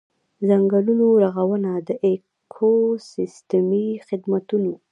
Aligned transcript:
ځنګلونو 0.47 1.07
رغونه 1.23 1.71
د 1.87 1.89
ایکوسیستمي 2.07 3.87
خدمتونو. 4.07 4.73